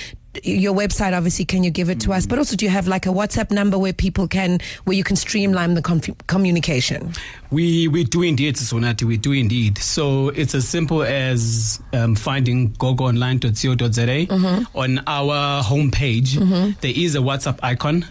Your 0.44 0.74
website 0.76 1.18
obviously 1.18 1.46
can 1.46 1.64
you 1.64 1.72
give 1.72 1.90
it 1.90 2.00
to 2.00 2.14
us 2.14 2.28
but 2.28 2.38
also 2.38 2.56
do 2.56 2.64
you 2.64 2.70
have 2.72 2.88
like 2.88 3.08
a 3.08 3.10
whatsapp 3.10 3.50
number 3.50 3.76
where 3.80 3.92
people 3.94 4.28
can 4.28 4.60
where 4.84 4.96
you 4.96 5.04
can 5.04 5.16
streamline 5.16 5.74
the 5.74 5.82
conf- 5.82 6.16
communication 6.28 7.12
We 7.50 7.88
we 7.88 8.04
do 8.04 8.22
indeed, 8.24 8.58
Sonati. 8.58 9.06
We 9.06 9.18
do 9.18 9.32
indeed. 9.32 9.78
So 9.78 10.30
it's 10.30 10.54
as 10.54 10.68
simple 10.68 11.02
as 11.02 11.80
um, 11.94 12.14
finding 12.16 12.72
gogoonline.co.za 13.42 14.66
on 14.76 15.00
our 15.08 15.64
homepage. 15.64 16.80
there 16.82 16.94
is 16.96 17.16
a 17.16 17.20
WhatsApp 17.20 17.60
icon. 17.64 18.06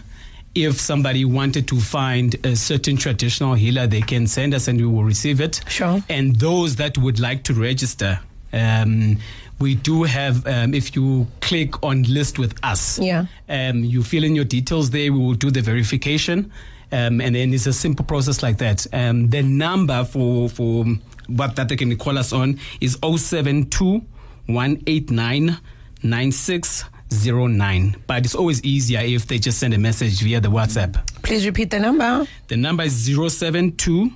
If 0.55 0.79
somebody 0.81 1.23
wanted 1.23 1.67
to 1.67 1.79
find 1.79 2.35
a 2.43 2.55
certain 2.55 2.97
traditional 2.97 3.53
healer, 3.53 3.85
they 3.85 4.01
can 4.01 4.25
send 4.27 4.53
us 4.55 4.67
and 4.67 4.79
we 4.79 4.87
will 4.87 5.03
receive 5.03 5.39
it. 5.39 5.61
Sure. 5.69 6.01
And 6.09 6.35
those 6.37 6.77
that 6.77 6.97
would 6.97 7.19
like 7.19 7.43
to 7.43 7.53
register, 7.53 8.19
um, 8.53 9.17
we 9.59 9.75
do 9.75 10.03
have. 10.03 10.45
Um, 10.47 10.73
if 10.73 10.95
you 10.95 11.27
click 11.41 11.81
on 11.83 12.03
list 12.03 12.37
with 12.39 12.53
us, 12.63 12.99
Yeah. 12.99 13.25
um, 13.49 13.83
you 13.83 14.03
fill 14.03 14.23
in 14.23 14.35
your 14.35 14.45
details 14.45 14.89
there. 14.91 15.11
We 15.11 15.19
will 15.19 15.33
do 15.33 15.49
the 15.51 15.61
verification, 15.61 16.51
um, 16.91 17.19
and 17.21 17.35
then 17.35 17.53
it's 17.53 17.65
a 17.67 17.73
simple 17.73 18.05
process 18.05 18.41
like 18.43 18.57
that. 18.59 18.85
Um, 18.93 19.29
the 19.29 19.41
number 19.43 20.03
for 20.05 20.49
for 20.49 20.85
what 21.27 21.55
that 21.55 21.67
they 21.69 21.75
can 21.75 21.95
call 21.97 22.17
us 22.17 22.31
on 22.33 22.59
is 22.79 22.97
072 23.03 24.01
189 24.45 25.57
9609. 26.03 27.95
But 28.07 28.25
it's 28.25 28.35
always 28.35 28.63
easier 28.63 28.99
if 29.01 29.27
they 29.27 29.39
just 29.39 29.59
send 29.59 29.73
a 29.73 29.77
message 29.77 30.21
via 30.21 30.39
the 30.39 30.49
WhatsApp. 30.49 30.95
please 31.23 31.45
repeat 31.45 31.69
the 31.71 31.79
number 31.79 32.25
The 32.47 32.55
number 32.57 32.83
is 32.83 32.93
072 33.07 34.09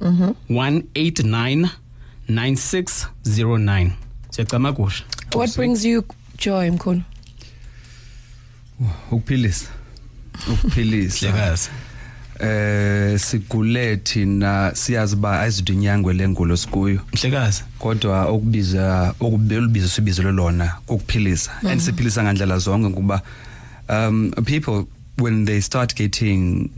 189 0.48 1.70
9609. 2.30 3.94
Siyacama 4.32 4.74
kusho. 4.74 5.04
what 5.36 5.56
brings 5.56 5.86
you 5.86 6.04
joy 6.38 6.72
mkhulu? 6.72 7.02
Ukuphilisa. 9.12 9.70
Ukuphilisa. 10.54 11.32
Hlekazi. 11.32 11.70
eh 12.40 13.20
sigule 13.20 13.98
thina 13.98 14.72
siyazi 14.76 15.16
ba 15.16 15.40
ayizinto 15.40 15.74
inyangwe 15.74 16.14
lengulo 16.14 16.58
sikuyo. 16.58 17.02
Mhlekazi. 17.14 17.64
kodwa 17.80 18.26
okubiza 18.26 19.16
okubiza 19.20 19.90
sibizelo 19.90 20.32
lona 20.32 20.78
ukuphilisa 20.88 21.52
and 21.70 21.82
siphilisa 21.82 22.24
ngandlela 22.24 22.58
zonke 22.58 22.96
kuba 22.96 23.22
um 23.90 24.32
people 24.46 24.86
when 25.18 25.46
they 25.46 25.62
start 25.62 25.96
getting 25.96 26.70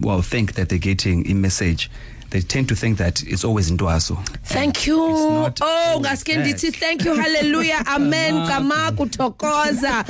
well 0.00 0.22
think 0.22 0.52
that 0.54 0.68
they're 0.68 0.78
getting 0.78 1.30
a 1.30 1.34
message 1.34 1.90
they 2.30 2.40
tend 2.40 2.68
to 2.68 2.74
think 2.74 2.98
that 2.98 3.22
it's 3.22 3.44
always 3.44 3.68
in 3.70 3.76
intwaso 3.76 4.16
thank 4.44 4.86
you. 4.86 4.98
oh 5.00 6.00
ngaske 6.00 6.36
ndithi 6.36 6.70
thank 6.72 7.04
you 7.04 7.14
hallelujah 7.14 7.82
amen 7.94 8.46
kama 8.46 8.92
kuthokoza 8.92 10.04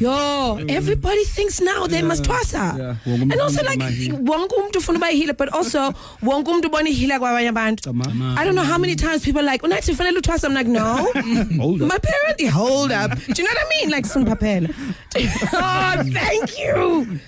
yo 0.00 0.58
everybody 0.68 1.24
thinks 1.24 1.60
now 1.60 1.86
they 1.86 2.02
must 2.02 2.24
twasa 2.24 2.74
yeah. 2.78 2.96
And 3.06 3.40
also 3.40 3.62
like 3.64 3.78
wonke 3.78 4.54
umuntu 4.54 4.78
ufuna 4.78 4.98
uba 4.98 5.34
but 5.34 5.48
also 5.54 5.92
wonke 6.22 6.50
umuntu 6.50 6.68
ubona 6.68 6.88
ihila 6.88 7.18
kwabanye 7.18 7.48
abantu. 7.48 7.90
I 8.38 8.44
don't 8.44 8.54
know 8.54 8.64
how 8.64 8.78
many 8.78 8.96
times 8.96 9.22
people 9.22 9.40
are 9.40 9.52
like 9.52 9.62
unathi 9.62 9.92
ufanele 9.92 10.18
uthwasa? 10.18 10.44
I'm 10.48 10.54
like 10.54 10.66
no. 10.66 11.12
Hold 11.60 11.82
up. 11.82 11.88
my 11.88 11.98
parent 11.98 12.50
hold 12.50 12.92
up. 12.92 13.10
Do 13.10 13.42
you 13.42 13.44
know 13.44 13.54
what 13.54 13.66
I 13.66 13.80
mean? 13.80 13.90
Like 13.90 14.06
sunpaphela 14.06 14.74
oh 15.54 16.02
thank 16.12 16.58
you. 16.58 17.18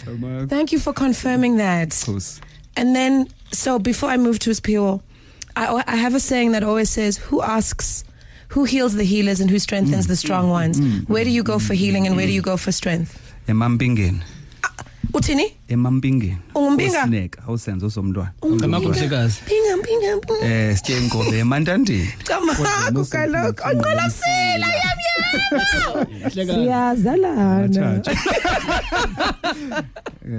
Thank 0.48 0.72
you 0.72 0.78
for 0.78 0.92
confirming 0.92 1.56
that. 1.58 1.90
Khosi. 1.90 2.40
And 2.76 2.94
then, 2.94 3.28
so 3.52 3.78
before 3.78 4.10
I 4.10 4.16
move 4.16 4.38
to 4.40 4.50
Uspiwo, 4.50 5.00
I, 5.56 5.84
I 5.86 5.96
have 5.96 6.14
a 6.14 6.20
saying 6.20 6.52
that 6.52 6.62
always 6.62 6.90
says, 6.90 7.16
"Who 7.18 7.42
asks, 7.42 8.04
who 8.48 8.64
heals 8.64 8.94
the 8.94 9.04
healers, 9.04 9.40
and 9.40 9.50
who 9.50 9.58
strengthens 9.58 10.06
mm. 10.06 10.08
the 10.08 10.16
strong 10.16 10.50
ones? 10.50 10.80
Mm. 10.80 11.08
Where 11.08 11.24
do 11.24 11.30
you 11.30 11.42
go 11.42 11.58
for 11.58 11.74
healing, 11.74 12.06
and 12.06 12.16
where 12.16 12.26
do 12.26 12.32
you 12.32 12.42
go 12.42 12.56
for 12.56 12.72
strength?" 12.72 13.20
emampingeni 13.46 14.20
Utini? 15.14 15.44
emampingeni 15.68 16.36
Ungumpinga? 16.54 17.02
Osineka 17.02 17.42
awusenzo 17.48 17.90
somntwana 17.90 18.32
Ngama 18.52 18.78
hlekazi. 18.78 19.40
Pinga, 19.46 19.76
pinga, 19.86 20.16
pinga. 20.26 20.46
eh 20.46 20.76
sitye 20.76 20.98
inkobe 20.98 21.38
emantandeni 21.38 22.08
Kamaku 22.24 23.04
kaloku 23.10 23.62
onqolosela 23.68 24.66
yam 24.66 24.98
Siyazalana. 26.30 28.02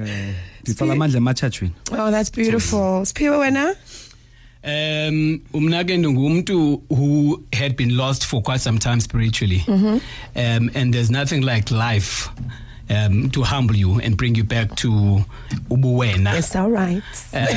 eh 0.06 0.34
nditsala 0.64 0.94
amandla 0.94 1.18
ematshatshweni 1.18 1.74
Oh, 1.92 2.12
that's 2.12 2.30
beautiful. 2.32 3.06
Spiwa 3.06 3.38
wena? 3.38 3.76
Um, 4.64 5.40
umnake 5.54 5.98
ngumuntu 6.00 6.82
who 6.90 7.44
had 7.54 7.76
been 7.78 7.96
lost 7.98 8.26
for 8.26 8.42
quite 8.42 8.60
some 8.62 8.80
time 8.80 9.00
spiritually, 9.00 9.64
Mhm. 9.68 10.02
um, 10.36 10.70
and 10.76 10.92
there's 10.94 11.12
nothing 11.12 11.42
like 11.42 11.70
life 11.72 12.30
um, 12.90 13.30
to 13.32 13.44
humble 13.44 13.76
you 13.76 14.00
and 14.00 14.16
bring 14.18 14.36
you 14.36 14.44
back 14.44 14.76
to 14.76 15.26
ubuwena. 15.70 16.38
It's 16.38 16.56
all 16.56 16.70
right. 16.70 17.04
Um, 17.34 17.48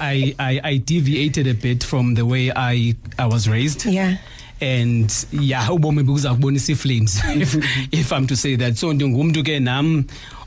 I, 0.00 0.34
I 0.38 0.60
I 0.64 0.76
deviated 0.78 1.46
a 1.46 1.54
bit 1.54 1.84
from 1.84 2.14
the 2.14 2.24
way 2.24 2.50
I 2.54 2.94
I 3.18 3.26
was 3.26 3.48
raised. 3.48 3.84
Yeah. 3.86 4.16
and 4.60 5.26
yeah 5.32 5.68
ubomi 5.70 6.02
buza 6.02 6.34
kubonisa 6.34 6.72
iflames 6.72 7.20
if, 7.36 7.56
if 7.92 8.12
i'm 8.12 8.26
to 8.26 8.36
say 8.36 8.56
that 8.56 8.76
so 8.76 8.92
ndingumuntu 8.92 9.42
ke 9.44 9.60
nam 9.60 10.04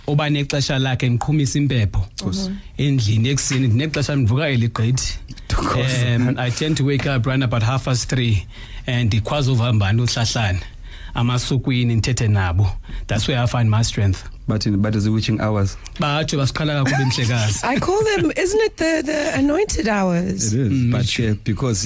oba 0.07 0.29
nexesha 0.29 0.79
lakhe 0.79 1.09
ndiqhumisa 1.09 1.59
impepho 1.59 2.05
endlini 2.77 3.29
ekuseni 3.29 3.67
ndinexesha 3.67 4.15
ndivuka 4.15 4.49
eligqithi 4.49 5.17
um, 5.59 6.35
i 6.37 6.51
tend 6.51 6.77
to 6.77 6.85
wake 6.85 7.09
up 7.09 7.27
around 7.27 7.43
about 7.43 7.63
half 7.63 7.83
past 7.85 8.09
three 8.09 8.47
and 8.87 9.05
ndikhwaza 9.07 9.51
uvambani 9.51 10.01
uhlahlane 10.01 10.59
amasukwini 11.15 11.95
ndithethe 11.95 12.27
nabo. 12.27 12.67
That's 13.07 13.27
where 13.27 13.39
i 13.43 13.47
find 13.47 13.69
my 13.69 13.83
strength. 13.83 14.23
But 14.47 14.65
in 14.65 14.81
but 14.81 14.95
is 14.95 15.09
witching 15.09 15.41
hours. 15.41 15.77
Batsho 15.99 16.37
basiqhala 16.37 16.83
kakubi 16.83 17.05
mhlekazi 17.05 17.63
I 17.63 17.79
call 17.79 18.03
them, 18.03 18.31
isn't 18.35 18.61
it 18.61 18.77
the, 18.77 19.01
the 19.05 19.33
anointed 19.39 19.87
hours? 19.87 20.53
it 20.53 20.59
is 20.59 20.71
mm, 20.71 20.91
but 20.91 21.05
ke 21.05 21.43
because 21.43 21.85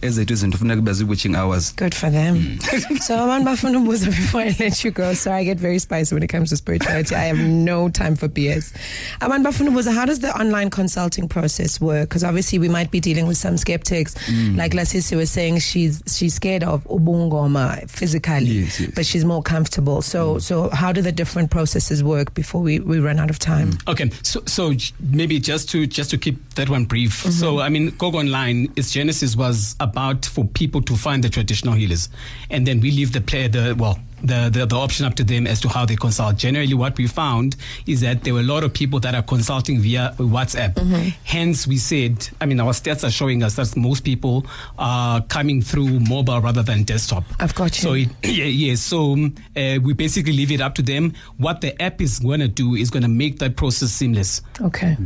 siyacinzeleka 0.00 0.06
ezethu 0.06 0.32
izinto 0.32 0.58
funeka 0.58 0.76
kube 0.80 0.92
zi-witching 0.92 1.34
hours 1.36 1.74
Good 1.76 1.94
for 1.94 2.10
them. 2.10 2.36
Mm. 2.36 2.98
so, 3.06 3.16
Aman 3.16 3.44
Bafunubuza, 3.44 4.06
before 4.06 4.42
I 4.42 4.56
let 4.58 4.84
you 4.84 4.90
go, 4.90 5.14
so 5.14 5.32
I 5.32 5.44
get 5.44 5.58
very 5.58 5.78
spicy 5.78 6.14
when 6.14 6.22
it 6.22 6.28
comes 6.28 6.50
to 6.50 6.56
spirituality. 6.56 7.14
I 7.14 7.24
have 7.24 7.38
no 7.38 7.88
time 7.88 8.16
for 8.16 8.28
BS. 8.28 8.72
Aman 9.20 9.44
Bafunubuza, 9.44 9.92
how 9.94 10.04
does 10.04 10.20
the 10.20 10.30
online 10.38 10.70
consulting 10.70 11.28
process 11.28 11.80
work? 11.80 12.08
Because 12.08 12.24
obviously 12.24 12.58
we 12.58 12.68
might 12.68 12.90
be 12.90 13.00
dealing 13.00 13.26
with 13.26 13.36
some 13.36 13.56
skeptics. 13.56 14.14
Mm. 14.26 14.56
Like 14.56 14.72
Lasisi 14.72 15.16
was 15.16 15.30
saying, 15.30 15.58
she's 15.58 16.02
she's 16.06 16.34
scared 16.34 16.64
of 16.64 16.84
ubungoma 16.84 17.88
physically, 17.90 18.44
Yes, 18.44 18.80
yes. 18.80 18.90
but 18.94 19.06
she's 19.06 19.24
more 19.24 19.42
comfortable. 19.42 20.02
So, 20.02 20.36
mm. 20.36 20.42
so 20.42 20.68
how 20.70 20.92
do 20.92 21.02
the 21.02 21.12
different 21.12 21.50
processes 21.50 22.02
work 22.02 22.34
before 22.34 22.60
we, 22.62 22.80
we 22.80 22.98
run 22.98 23.18
out 23.18 23.30
of 23.30 23.38
time? 23.38 23.78
Okay, 23.86 24.10
so 24.22 24.42
so 24.46 24.72
maybe 25.00 25.38
just 25.40 25.68
to 25.70 25.86
just 25.86 26.10
to 26.10 26.18
keep 26.18 26.54
that 26.54 26.68
one 26.68 26.84
brief. 26.84 27.22
Mm-hmm. 27.22 27.30
So 27.30 27.60
I 27.60 27.68
mean, 27.68 27.90
Gogo 27.90 28.18
Online, 28.18 28.72
its 28.76 28.90
genesis 28.90 29.36
was 29.36 29.76
about 29.90 30.24
for 30.26 30.44
people 30.44 30.82
to 30.82 30.96
find 30.96 31.24
the 31.24 31.28
traditional 31.28 31.74
healers, 31.74 32.08
and 32.50 32.66
then 32.66 32.80
we 32.80 32.90
leave 32.90 33.12
the 33.12 33.20
player 33.20 33.48
the 33.48 33.74
well 33.78 33.98
the, 34.22 34.50
the 34.52 34.66
the 34.66 34.76
option 34.76 35.06
up 35.06 35.14
to 35.14 35.24
them 35.24 35.46
as 35.46 35.60
to 35.60 35.68
how 35.68 35.84
they 35.84 35.96
consult. 35.96 36.36
Generally, 36.36 36.74
what 36.74 36.96
we 36.96 37.06
found 37.06 37.56
is 37.86 38.00
that 38.00 38.24
there 38.24 38.34
were 38.34 38.40
a 38.40 38.50
lot 38.54 38.64
of 38.64 38.72
people 38.72 39.00
that 39.00 39.14
are 39.14 39.22
consulting 39.22 39.80
via 39.80 40.14
WhatsApp. 40.18 40.74
Mm-hmm. 40.74 41.08
Hence, 41.24 41.66
we 41.66 41.78
said, 41.78 42.28
I 42.40 42.46
mean, 42.46 42.60
our 42.60 42.72
stats 42.72 43.06
are 43.06 43.10
showing 43.10 43.42
us 43.42 43.54
that 43.54 43.76
most 43.76 44.04
people 44.04 44.46
are 44.78 45.20
coming 45.22 45.62
through 45.62 46.00
mobile 46.00 46.40
rather 46.40 46.62
than 46.62 46.82
desktop. 46.82 47.24
I've 47.38 47.54
got 47.54 47.76
you. 47.78 47.82
So 47.82 47.92
it, 47.94 48.08
yeah, 48.24 48.44
yeah. 48.44 48.74
So 48.74 49.14
uh, 49.56 49.78
we 49.82 49.92
basically 49.92 50.32
leave 50.32 50.52
it 50.52 50.60
up 50.60 50.74
to 50.76 50.82
them. 50.82 51.14
What 51.36 51.60
the 51.60 51.80
app 51.80 52.00
is 52.00 52.18
going 52.18 52.40
to 52.40 52.48
do 52.48 52.74
is 52.74 52.90
going 52.90 53.04
to 53.04 53.08
make 53.08 53.38
that 53.38 53.56
process 53.56 53.90
seamless. 53.90 54.42
Okay. 54.60 54.96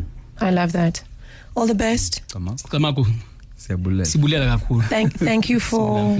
I 0.40 0.50
love 0.50 0.72
that. 0.72 1.02
All 1.54 1.66
the 1.66 1.74
best. 1.74 2.22
Kamaku, 2.28 3.06
siyabulela 3.62 4.04
sibulela 4.04 4.46
kakhulu. 4.46 4.82
Thank 4.88 5.12
thank 5.18 5.50
you 5.50 5.60
for 5.60 6.18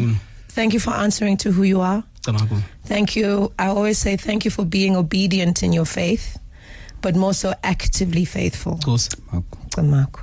thank 0.55 0.73
you 0.75 0.81
for 0.81 0.95
answering 0.95 1.37
to 1.37 1.51
who 1.51 1.63
you 1.65 1.81
are. 1.81 2.03
Thank 2.87 3.17
you. 3.17 3.53
I 3.59 3.67
always 3.67 3.99
say 3.99 4.17
thank 4.17 4.45
you 4.45 4.51
for 4.51 4.65
being 4.65 4.97
obedient 4.97 5.63
in 5.63 5.73
your 5.73 5.87
faith, 5.87 6.39
but 7.01 7.17
more 7.17 7.35
so 7.35 7.53
actively 7.63 8.25
faithful. 8.25 8.75
Of 8.75 8.85
course. 8.85 9.09
Ngcamako. 9.33 10.21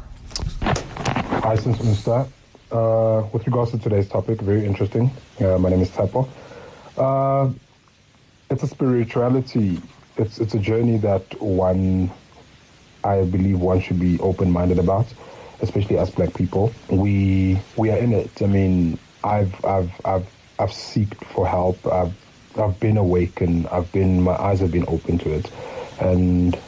Hi, 1.43 1.55
since 1.57 1.77
Mr. 1.79 2.27
Uh, 2.71 3.23
with 3.33 3.45
regards 3.47 3.71
to 3.71 3.77
today's 3.79 4.07
topic, 4.07 4.39
very 4.41 4.65
interesting. 4.65 5.09
Uh, 5.41 5.57
my 5.57 5.69
name 5.69 5.81
is 5.81 5.89
Tapo. 5.89 6.27
Uh, 6.97 7.49
it's 8.49 8.63
a 8.63 8.67
spirituality. 8.67 9.81
It's 10.17 10.39
it's 10.39 10.53
a 10.53 10.59
journey 10.59 10.97
that 10.99 11.23
one, 11.41 12.11
I 13.03 13.23
believe, 13.23 13.59
one 13.59 13.81
should 13.81 13.99
be 13.99 14.19
open-minded 14.19 14.79
about, 14.79 15.07
especially 15.61 15.97
as 15.97 16.11
Black 16.11 16.33
people. 16.35 16.75
We 16.89 17.61
we 17.75 17.89
are 17.91 17.97
in 17.97 18.13
it. 18.13 18.41
I 18.41 18.47
mean, 18.47 18.99
I've 19.23 19.55
I've 19.65 19.91
I've 20.05 20.27
I've 20.59 20.69
seeked 20.71 21.23
for 21.25 21.47
help. 21.47 21.85
I've 21.91 22.15
I've 22.57 22.79
been 22.79 22.97
awakened. 22.97 23.67
I've 23.67 23.91
been 23.91 24.21
my 24.23 24.35
eyes 24.35 24.59
have 24.61 24.71
been 24.71 24.85
open 24.87 25.17
to 25.19 25.31
it, 25.31 25.51
and 25.99 26.61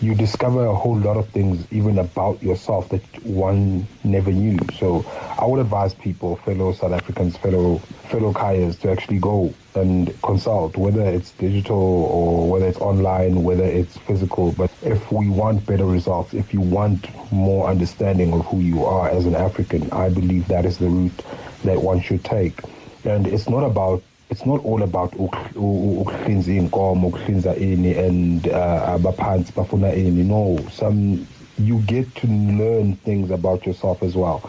you 0.00 0.14
discover 0.14 0.66
a 0.66 0.74
whole 0.74 0.98
lot 0.98 1.16
of 1.16 1.28
things 1.30 1.66
even 1.70 1.98
about 1.98 2.42
yourself 2.42 2.88
that 2.90 3.02
one 3.24 3.88
never 4.04 4.32
knew. 4.32 4.58
So 4.78 5.04
I 5.38 5.44
would 5.46 5.60
advise 5.60 5.94
people, 5.94 6.36
fellow 6.36 6.72
South 6.72 6.92
Africans, 6.92 7.36
fellow 7.36 7.78
fellow 8.08 8.32
Kayas, 8.32 8.78
to 8.80 8.90
actually 8.90 9.18
go 9.18 9.54
and 9.74 10.20
consult, 10.22 10.76
whether 10.76 11.04
it's 11.04 11.32
digital 11.32 11.76
or 11.76 12.50
whether 12.50 12.66
it's 12.66 12.78
online, 12.78 13.42
whether 13.42 13.64
it's 13.64 13.96
physical. 13.98 14.52
But 14.52 14.70
if 14.82 15.10
we 15.12 15.28
want 15.28 15.66
better 15.66 15.86
results, 15.86 16.34
if 16.34 16.52
you 16.52 16.60
want 16.60 17.08
more 17.32 17.68
understanding 17.68 18.32
of 18.32 18.46
who 18.46 18.60
you 18.60 18.84
are 18.84 19.08
as 19.08 19.26
an 19.26 19.34
African, 19.34 19.90
I 19.92 20.08
believe 20.08 20.48
that 20.48 20.66
is 20.66 20.78
the 20.78 20.88
route 20.88 21.22
that 21.64 21.82
one 21.82 22.00
should 22.00 22.24
take. 22.24 22.60
And 23.04 23.26
it's 23.26 23.48
not 23.48 23.64
about 23.64 24.02
it's 24.30 24.46
not 24.46 24.64
all 24.64 24.82
about 24.82 25.12
ukuhlinza 25.56 26.52
iy'nkomo 26.52 27.08
ukuhlinza 27.08 27.56
ini 27.56 27.94
and 28.06 28.46
uh, 28.46 28.88
abaphansi 28.88 29.52
bafuna 29.56 29.94
ini 29.94 30.24
no 30.24 30.58
some 30.72 31.26
you 31.58 31.78
get 31.86 32.14
to 32.14 32.26
learn 32.58 32.94
things 33.04 33.30
about 33.30 33.66
yourself 33.66 34.02
as 34.02 34.14
well 34.16 34.40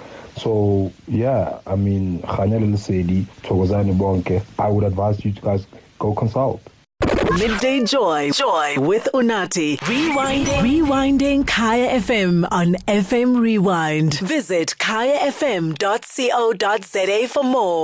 so 0.42 0.92
yeah 1.08 1.60
i 1.66 1.76
mean 1.76 2.20
khanya 2.36 2.60
leliseli 2.60 3.26
thokozani 3.42 3.94
bonke 3.94 4.42
i 4.58 4.72
would 4.72 4.86
advise 4.86 5.26
you 5.28 5.32
guys 5.42 5.68
go 6.00 6.14
consult 6.14 6.60
Midday 7.40 7.84
Joy. 7.86 8.32
Joy 8.32 8.76
with 8.80 9.08
Unathi. 9.14 9.78
Rewinding. 9.78 10.62
Rewinding 10.64 11.46
Kaya 11.48 12.00
FM 12.02 12.46
on 12.52 12.76
FM 12.88 13.40
Rewind. 13.40 14.16
Visit 14.20 14.76
kayafm.co.za 16.00 17.28
for 17.28 17.44
more. 17.44 17.80